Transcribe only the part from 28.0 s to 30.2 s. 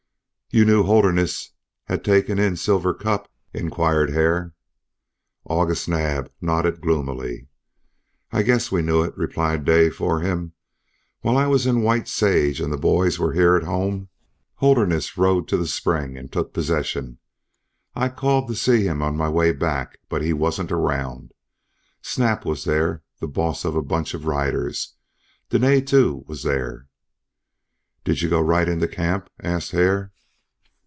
"Did you go right into camp?" asked Hare.